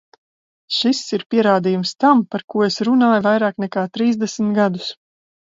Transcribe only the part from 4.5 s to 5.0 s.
gadus.